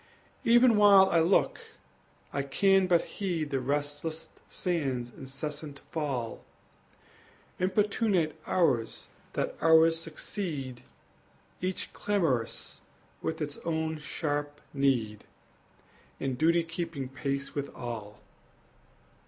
[0.43, 1.61] Even while I look,
[2.33, 6.43] I can but heed The restless sands' incessant fall,
[7.59, 10.81] Importunate hours that hours succeed,
[11.61, 12.81] Each clamorous
[13.21, 15.25] with its own sharp need,
[16.19, 18.17] And duty keeping pace with all.